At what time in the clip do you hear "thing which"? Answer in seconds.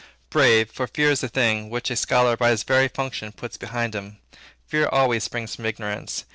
1.29-1.91